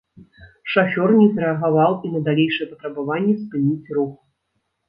[0.75, 4.13] Шафёр не зрэагаваў і на далейшыя патрабаванні спыніць рух.